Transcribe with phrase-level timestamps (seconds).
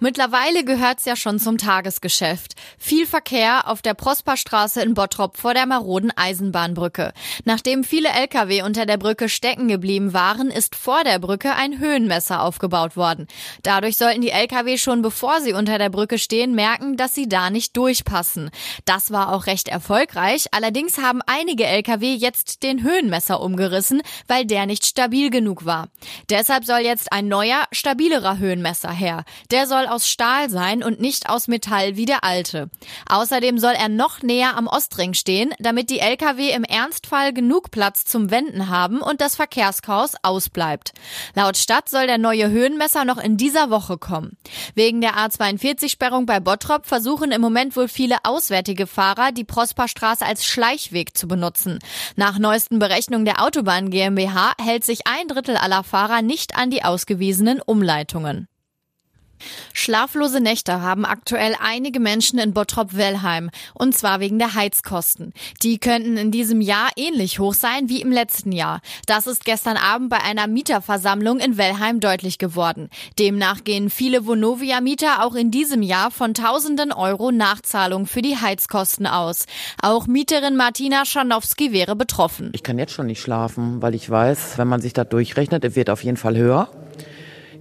[0.00, 2.54] Mittlerweile gehört's ja schon zum Tagesgeschäft.
[2.78, 7.12] Viel Verkehr auf der Prosperstraße in Bottrop vor der maroden Eisenbahnbrücke.
[7.44, 12.42] Nachdem viele Lkw unter der Brücke stecken geblieben waren, ist vor der Brücke ein Höhenmesser
[12.42, 13.26] aufgebaut worden.
[13.62, 17.50] Dadurch sollten die Lkw schon bevor sie unter der Brücke stehen merken, dass sie da
[17.50, 18.50] nicht durchpassen.
[18.84, 20.46] Das war auch recht erfolgreich.
[20.52, 25.88] Allerdings haben einige Lkw jetzt den Höhenmesser umgerissen, weil der nicht stabil genug war.
[26.30, 29.24] Deshalb soll jetzt ein neuer stabilerer Höhenmesser her.
[29.50, 32.70] Der soll aus Stahl sein und nicht aus Metall wie der alte.
[33.08, 38.06] Außerdem soll er noch näher am Ostring stehen, damit die Lkw im Ernstfall genug Platz
[38.06, 40.92] zum Wenden haben und das Verkehrschaos ausbleibt.
[41.34, 44.38] Laut Stadt soll der neue Höhenmesser noch in dieser Woche kommen.
[44.74, 50.46] Wegen der A42-Sperrung bei Bottrop versuchen im Moment wohl viele auswärtige Fahrer, die Prosperstraße als
[50.46, 51.78] Schleichweg zu benutzen.
[52.16, 56.84] Nach neuesten Berechnungen der Autobahn GmbH hält sich ein Drittel aller Fahrer nicht an die
[56.84, 58.48] ausgewiesenen Umleitungen.
[59.72, 65.32] Schlaflose Nächte haben aktuell einige Menschen in Bottrop-Wellheim, und zwar wegen der Heizkosten.
[65.62, 68.80] Die könnten in diesem Jahr ähnlich hoch sein wie im letzten Jahr.
[69.06, 72.88] Das ist gestern Abend bei einer Mieterversammlung in Wellheim deutlich geworden.
[73.18, 79.06] Demnach gehen viele Vonovia-Mieter auch in diesem Jahr von tausenden Euro Nachzahlung für die Heizkosten
[79.06, 79.46] aus.
[79.82, 82.50] Auch Mieterin Martina Schanowski wäre betroffen.
[82.54, 85.76] Ich kann jetzt schon nicht schlafen, weil ich weiß, wenn man sich da durchrechnet, es
[85.76, 86.68] wird auf jeden Fall höher.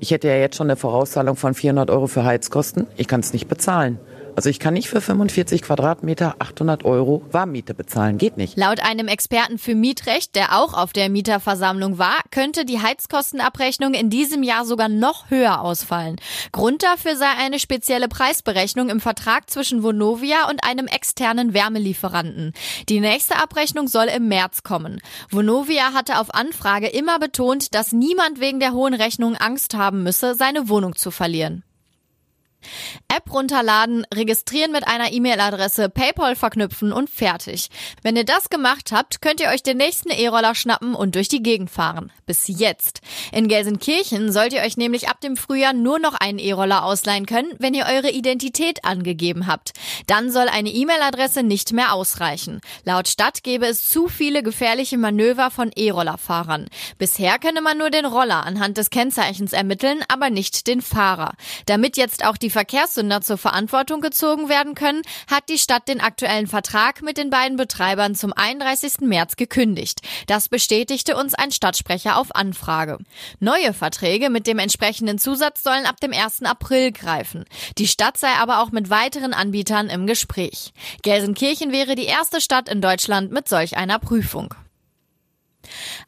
[0.00, 2.86] Ich hätte ja jetzt schon eine Vorauszahlung von 400 Euro für Heizkosten.
[2.96, 3.98] Ich kann es nicht bezahlen.
[4.36, 8.18] Also ich kann nicht für 45 Quadratmeter 800 Euro Warmmiete bezahlen.
[8.18, 8.56] Geht nicht.
[8.56, 14.10] Laut einem Experten für Mietrecht, der auch auf der Mieterversammlung war, könnte die Heizkostenabrechnung in
[14.10, 16.16] diesem Jahr sogar noch höher ausfallen.
[16.50, 22.52] Grund dafür sei eine spezielle Preisberechnung im Vertrag zwischen Vonovia und einem externen Wärmelieferanten.
[22.88, 25.00] Die nächste Abrechnung soll im März kommen.
[25.30, 30.34] Vonovia hatte auf Anfrage immer betont, dass niemand wegen der hohen Rechnung Angst haben müsse,
[30.34, 31.62] seine Wohnung zu verlieren.
[33.08, 37.68] App runterladen, registrieren mit einer E-Mail-Adresse, PayPal verknüpfen und fertig.
[38.02, 41.42] Wenn ihr das gemacht habt, könnt ihr euch den nächsten E-Roller schnappen und durch die
[41.42, 42.12] Gegend fahren.
[42.26, 43.00] Bis jetzt.
[43.32, 47.52] In Gelsenkirchen sollt ihr euch nämlich ab dem Frühjahr nur noch einen E-Roller ausleihen können,
[47.58, 49.72] wenn ihr eure Identität angegeben habt.
[50.06, 52.60] Dann soll eine E-Mail-Adresse nicht mehr ausreichen.
[52.84, 56.68] Laut Stadt gäbe es zu viele gefährliche Manöver von E-Roller-Fahrern.
[56.98, 61.34] Bisher könne man nur den Roller anhand des Kennzeichens ermitteln, aber nicht den Fahrer.
[61.66, 66.46] Damit jetzt auch die Verkehrssünder zur Verantwortung gezogen werden können, hat die Stadt den aktuellen
[66.46, 69.00] Vertrag mit den beiden Betreibern zum 31.
[69.00, 70.00] März gekündigt.
[70.28, 72.98] Das bestätigte uns ein Stadtsprecher auf Anfrage.
[73.40, 76.44] Neue Verträge mit dem entsprechenden Zusatz sollen ab dem 1.
[76.44, 77.44] April greifen.
[77.76, 80.72] Die Stadt sei aber auch mit weiteren Anbietern im Gespräch.
[81.02, 84.54] Gelsenkirchen wäre die erste Stadt in Deutschland mit solch einer Prüfung.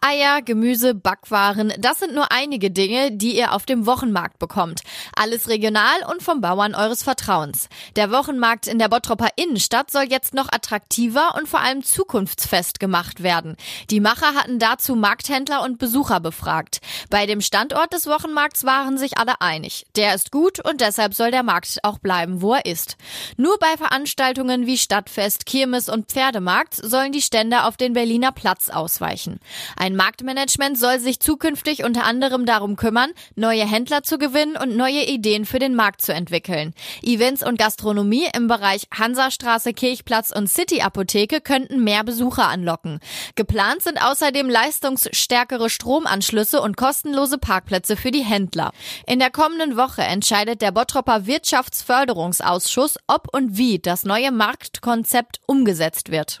[0.00, 4.82] Eier, Gemüse, Backwaren, das sind nur einige Dinge, die ihr auf dem Wochenmarkt bekommt.
[5.16, 7.68] Alles regional und vom Bauern eures Vertrauens.
[7.96, 13.22] Der Wochenmarkt in der Bottropper Innenstadt soll jetzt noch attraktiver und vor allem zukunftsfest gemacht
[13.22, 13.56] werden.
[13.90, 16.80] Die Macher hatten dazu Markthändler und Besucher befragt.
[17.10, 19.86] Bei dem Standort des Wochenmarkts waren sich alle einig.
[19.96, 22.96] Der ist gut und deshalb soll der Markt auch bleiben, wo er ist.
[23.36, 28.68] Nur bei Veranstaltungen wie Stadtfest, Kirmes und Pferdemarkt sollen die Stände auf den Berliner Platz
[28.68, 29.40] ausweichen.
[29.84, 35.04] Ein Marktmanagement soll sich zukünftig unter anderem darum kümmern, neue Händler zu gewinnen und neue
[35.04, 36.72] Ideen für den Markt zu entwickeln.
[37.02, 42.98] Events und Gastronomie im Bereich Hansastraße, Kirchplatz und City Apotheke könnten mehr Besucher anlocken.
[43.34, 48.72] Geplant sind außerdem leistungsstärkere Stromanschlüsse und kostenlose Parkplätze für die Händler.
[49.06, 56.10] In der kommenden Woche entscheidet der Bottropper Wirtschaftsförderungsausschuss, ob und wie das neue Marktkonzept umgesetzt
[56.10, 56.40] wird.